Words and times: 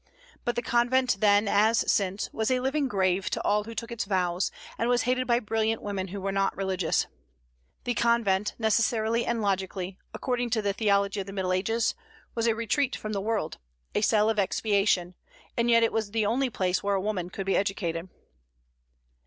But 0.45 0.55
the 0.55 0.63
convent 0.63 1.17
then, 1.19 1.47
as 1.47 1.77
since, 1.91 2.27
was 2.33 2.49
a 2.49 2.59
living 2.59 2.87
grave 2.87 3.29
to 3.29 3.41
all 3.43 3.65
who 3.65 3.75
took 3.75 3.91
its 3.91 4.05
vows, 4.05 4.49
and 4.79 4.89
was 4.89 5.03
hated 5.03 5.27
by 5.27 5.39
brilliant 5.39 5.79
women 5.83 6.07
who 6.07 6.19
were 6.19 6.31
not 6.31 6.57
religious. 6.57 7.05
The 7.83 7.93
convent 7.93 8.55
necessarily 8.57 9.27
and 9.27 9.43
logically, 9.43 9.99
according 10.11 10.49
to 10.49 10.61
the 10.63 10.73
theology 10.73 11.19
of 11.19 11.27
the 11.27 11.33
Middle 11.33 11.53
Ages, 11.53 11.93
was 12.33 12.47
a 12.47 12.55
retreat 12.55 12.95
from 12.95 13.13
the 13.13 13.21
world, 13.21 13.59
a 13.93 14.01
cell 14.01 14.27
of 14.27 14.39
expiation; 14.39 15.13
and 15.55 15.69
yet 15.69 15.83
it 15.83 15.93
was 15.93 16.09
the 16.09 16.25
only 16.25 16.49
place 16.49 16.81
where 16.81 16.95
a 16.95 16.99
woman 16.99 17.29
could 17.29 17.45
be 17.45 17.55
educated. 17.55 18.09